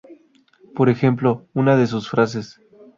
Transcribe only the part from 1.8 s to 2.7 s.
sus frases.